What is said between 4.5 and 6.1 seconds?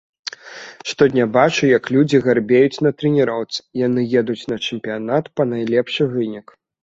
на чэмпіянат па найлепшы